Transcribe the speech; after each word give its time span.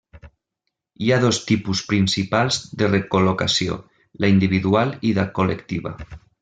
Hi 1.07 1.11
ha 1.15 1.19
dos 1.23 1.39
tipus 1.49 1.83
principals 1.91 2.59
de 2.81 2.91
recol·locació, 2.95 3.79
la 4.25 4.35
individual 4.37 4.99
i 5.11 5.17
la 5.23 5.31
col·lectiva. 5.41 5.99